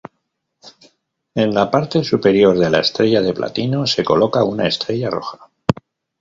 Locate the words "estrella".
2.79-3.21, 4.67-5.11